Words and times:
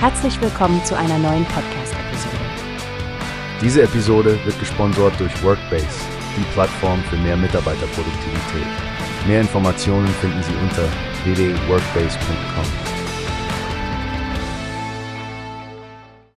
Herzlich 0.00 0.40
willkommen 0.40 0.84
zu 0.84 0.96
einer 0.96 1.18
neuen 1.18 1.44
Podcast-Episode. 1.46 2.36
Diese 3.60 3.82
Episode 3.82 4.38
wird 4.44 4.56
gesponsert 4.60 5.18
durch 5.18 5.42
Workbase, 5.42 5.88
die 6.36 6.44
Plattform 6.52 7.02
für 7.10 7.16
mehr 7.16 7.36
Mitarbeiterproduktivität. 7.36 8.66
Mehr 9.26 9.40
Informationen 9.40 10.06
finden 10.06 10.40
Sie 10.44 10.52
unter 10.62 10.84
www.workbase.com. 11.24 12.64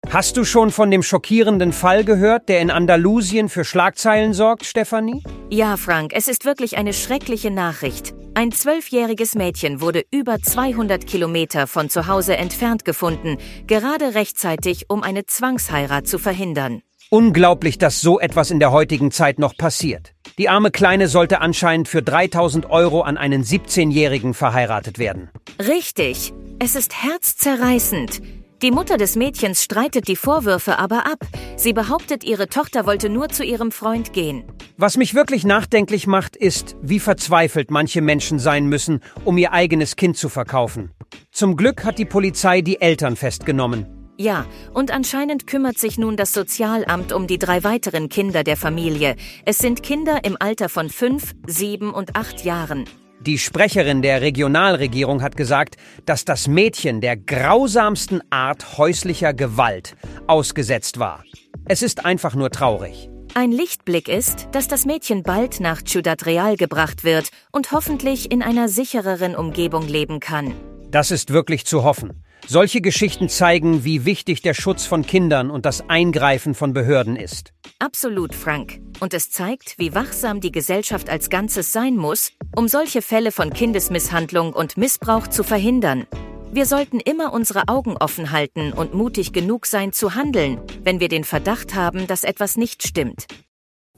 Hast 0.09 0.37
du 0.37 0.45
schon 0.45 0.71
von 0.71 0.89
dem 0.89 1.03
schockierenden 1.03 1.73
Fall 1.73 2.05
gehört, 2.05 2.47
der 2.47 2.61
in 2.61 2.71
Andalusien 2.71 3.49
für 3.49 3.65
Schlagzeilen 3.65 4.33
sorgt, 4.33 4.63
Stefanie? 4.63 5.21
Ja, 5.49 5.75
Frank, 5.75 6.13
es 6.15 6.29
ist 6.29 6.45
wirklich 6.45 6.77
eine 6.77 6.93
schreckliche 6.93 7.51
Nachricht. 7.51 8.13
Ein 8.35 8.51
zwölfjähriges 8.51 9.35
Mädchen 9.35 9.81
wurde 9.81 10.03
über 10.11 10.39
200 10.39 11.05
Kilometer 11.05 11.67
von 11.67 11.89
zu 11.89 12.07
Hause 12.07 12.37
entfernt 12.37 12.85
gefunden, 12.85 13.37
gerade 13.67 14.15
rechtzeitig, 14.15 14.85
um 14.89 15.03
eine 15.03 15.25
Zwangsheirat 15.25 16.07
zu 16.07 16.19
verhindern. 16.19 16.81
Unglaublich, 17.09 17.79
dass 17.79 18.01
so 18.01 18.19
etwas 18.19 18.51
in 18.51 18.59
der 18.59 18.71
heutigen 18.71 19.11
Zeit 19.11 19.39
noch 19.39 19.57
passiert. 19.57 20.13
Die 20.37 20.47
arme 20.47 20.69
Kleine 20.69 21.07
sollte 21.07 21.41
anscheinend 21.41 21.87
für 21.87 22.03
3000 22.03 22.69
Euro 22.69 23.01
an 23.01 23.17
einen 23.17 23.43
17-Jährigen 23.43 24.33
verheiratet 24.33 24.99
werden. 24.99 25.29
Richtig. 25.59 26.31
Es 26.59 26.75
ist 26.75 27.03
herzzerreißend. 27.03 28.21
Die 28.61 28.71
Mutter 28.71 28.97
des 28.97 29.15
Mädchens 29.15 29.63
streitet 29.63 30.09
die 30.09 30.17
Vorwürfe 30.17 30.79
aber 30.79 31.05
ab. 31.05 31.19
Sie 31.55 31.71
behauptet, 31.71 32.25
ihre 32.25 32.49
Tochter 32.49 32.85
wollte 32.85 33.07
nur 33.07 33.29
zu 33.29 33.45
ihrem 33.45 33.71
Freund 33.71 34.11
gehen. 34.11 34.43
Was 34.75 34.97
mich 34.97 35.13
wirklich 35.13 35.45
nachdenklich 35.45 36.07
macht, 36.07 36.35
ist, 36.35 36.75
wie 36.81 36.99
verzweifelt 36.99 37.71
manche 37.71 38.01
Menschen 38.01 38.37
sein 38.37 38.65
müssen, 38.65 38.99
um 39.23 39.37
ihr 39.37 39.53
eigenes 39.53 39.95
Kind 39.95 40.17
zu 40.17 40.27
verkaufen. 40.27 40.91
Zum 41.31 41.55
Glück 41.55 41.85
hat 41.85 41.99
die 41.99 42.05
Polizei 42.05 42.59
die 42.59 42.81
Eltern 42.81 43.15
festgenommen. 43.15 43.87
Ja, 44.17 44.45
und 44.73 44.91
anscheinend 44.91 45.47
kümmert 45.47 45.77
sich 45.77 45.97
nun 45.97 46.17
das 46.17 46.33
Sozialamt 46.33 47.13
um 47.13 47.27
die 47.27 47.39
drei 47.39 47.63
weiteren 47.63 48.09
Kinder 48.09 48.43
der 48.43 48.57
Familie. 48.57 49.15
Es 49.45 49.59
sind 49.59 49.83
Kinder 49.83 50.25
im 50.25 50.35
Alter 50.37 50.67
von 50.67 50.89
fünf, 50.89 51.33
sieben 51.47 51.93
und 51.93 52.17
acht 52.17 52.43
Jahren. 52.43 52.83
Die 53.21 53.37
Sprecherin 53.37 54.01
der 54.01 54.21
Regionalregierung 54.21 55.21
hat 55.21 55.35
gesagt, 55.35 55.75
dass 56.05 56.23
das 56.23 56.47
Mädchen 56.47 57.01
der 57.01 57.17
grausamsten 57.17 58.21
Art 58.29 58.77
häuslicher 58.77 59.33
Gewalt 59.33 59.97
ausgesetzt 60.27 60.99
war. 60.99 61.23
Es 61.65 61.81
ist 61.81 62.05
einfach 62.05 62.33
nur 62.33 62.49
traurig. 62.49 63.09
Ein 63.33 63.51
Lichtblick 63.51 64.07
ist, 64.07 64.47
dass 64.53 64.69
das 64.69 64.85
Mädchen 64.85 65.23
bald 65.23 65.59
nach 65.59 65.83
Ciudad 65.83 66.25
Real 66.25 66.55
gebracht 66.55 67.03
wird 67.03 67.29
und 67.51 67.73
hoffentlich 67.73 68.31
in 68.31 68.41
einer 68.41 68.69
sichereren 68.69 69.35
Umgebung 69.35 69.85
leben 69.85 70.19
kann. 70.21 70.53
Das 70.89 71.11
ist 71.11 71.31
wirklich 71.31 71.65
zu 71.65 71.83
hoffen. 71.83 72.23
Solche 72.47 72.81
Geschichten 72.81 73.29
zeigen, 73.29 73.83
wie 73.83 74.05
wichtig 74.05 74.41
der 74.41 74.53
Schutz 74.53 74.85
von 74.85 75.05
Kindern 75.05 75.51
und 75.51 75.65
das 75.65 75.89
Eingreifen 75.89 76.55
von 76.55 76.73
Behörden 76.73 77.15
ist. 77.15 77.53
Absolut, 77.79 78.33
Frank. 78.33 78.79
Und 78.99 79.13
es 79.13 79.31
zeigt, 79.31 79.75
wie 79.77 79.93
wachsam 79.93 80.41
die 80.41 80.51
Gesellschaft 80.51 81.09
als 81.09 81.29
Ganzes 81.29 81.71
sein 81.71 81.95
muss, 81.95 82.31
um 82.55 82.67
solche 82.67 83.01
Fälle 83.01 83.31
von 83.31 83.51
Kindesmisshandlung 83.51 84.53
und 84.53 84.77
Missbrauch 84.77 85.27
zu 85.27 85.43
verhindern. 85.43 86.05
Wir 86.51 86.65
sollten 86.65 86.99
immer 86.99 87.31
unsere 87.31 87.67
Augen 87.67 87.95
offen 87.95 88.31
halten 88.31 88.73
und 88.73 88.95
mutig 88.95 89.33
genug 89.33 89.67
sein 89.67 89.93
zu 89.93 90.15
handeln, 90.15 90.59
wenn 90.83 90.99
wir 90.99 91.07
den 91.07 91.23
Verdacht 91.23 91.75
haben, 91.75 92.07
dass 92.07 92.23
etwas 92.23 92.57
nicht 92.57 92.87
stimmt. 92.87 93.27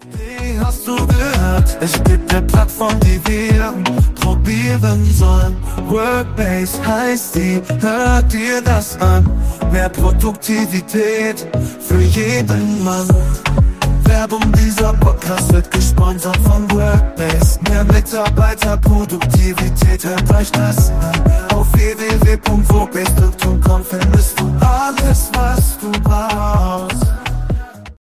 Die 0.04 0.60
hast 0.60 0.88
du 0.88 0.96
gehört? 0.96 1.78
Es 1.80 1.94
gibt 2.04 2.34
eine 2.34 2.42
Plattform, 2.42 3.00
die 3.02 3.22
wir 3.28 3.72
probieren 4.16 5.06
sollen. 5.14 5.56
Workbase 5.88 6.84
heißt 6.86 7.36
die, 7.36 7.62
hört 7.80 8.34
dir 8.34 8.62
das 8.64 9.00
an. 9.00 9.30
Mehr 9.72 9.90
Produktivität 9.90 11.48
für 11.80 12.02
jeden 12.02 12.84
Mann. 12.84 13.08
Werbung 14.06 14.52
dieser 14.54 14.94
Podcast 14.94 15.54
wird 15.54 15.70
gesponsert 15.70 16.38
von 16.38 16.68
Workbase. 16.72 17.60
Mehr 17.70 17.84
Mitarbeiter, 17.84 18.78
Produktivität, 18.78 20.04
hört 20.04 20.34
euch 20.34 20.52
das 20.52 20.90
an. 20.90 21.14
Auf 21.56 21.72
www.workbase.com 21.74 23.84
findest 23.84 24.40
du 24.40 24.52
alles, 24.66 25.30
was 25.34 25.61